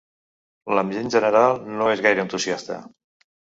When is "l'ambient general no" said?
0.79-1.91